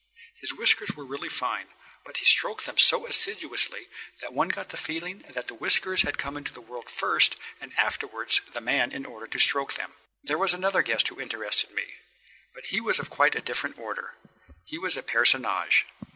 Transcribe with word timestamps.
His 0.33 0.51
whiskers 0.51 0.93
were 0.95 1.05
really 1.05 1.29
fine, 1.29 1.67
but 2.05 2.17
he 2.17 2.25
stroked 2.25 2.65
them 2.65 2.79
so 2.79 3.05
assiduously 3.05 3.87
that 4.19 4.33
one 4.33 4.49
got 4.49 4.69
the 4.69 4.75
feeling 4.77 5.19
that 5.29 5.47
the 5.47 5.53
whiskers 5.53 6.01
had 6.01 6.17
come 6.17 6.35
into 6.35 6.51
the 6.51 6.59
world 6.59 6.89
first 6.89 7.35
and 7.61 7.71
afterwards 7.77 8.41
the 8.51 8.61
man 8.61 8.91
in 8.91 9.05
order 9.05 9.27
to 9.27 9.37
stroke 9.37 9.75
them. 9.75 9.93
There 10.23 10.39
was 10.39 10.55
another 10.55 10.81
guest 10.81 11.09
who 11.09 11.21
interested 11.21 11.69
me. 11.69 11.85
But 12.55 12.65
he 12.65 12.81
was 12.81 12.97
of 12.97 13.11
quite 13.11 13.35
a 13.35 13.41
different 13.41 13.77
order. 13.77 14.15
He 14.65 14.79
was 14.79 14.97
a 14.97 15.03
personage. 15.03 15.85